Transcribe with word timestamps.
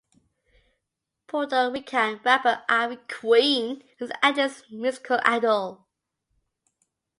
Puerto 1.27 1.69
Rican 1.71 2.19
rapper 2.25 2.63
Ivy 2.67 2.97
Queen 3.07 3.83
is 3.99 4.09
Angeliq’s 4.23 4.63
musical 4.71 5.19
idol. 5.23 5.85